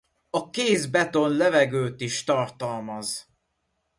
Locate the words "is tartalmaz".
2.01-3.29